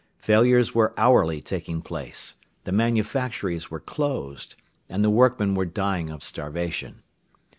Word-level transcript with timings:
Failures 0.17 0.73
were 0.73 0.95
hourly 0.99 1.41
taking 1.41 1.83
place, 1.83 2.35
the 2.63 2.71
manufactories 2.71 3.69
were 3.69 3.79
closed, 3.79 4.55
and 4.89 5.05
the 5.05 5.11
workmen 5.11 5.53
were 5.53 5.63
dying 5.67 6.09
of 6.09 6.23
starvation. 6.23 7.03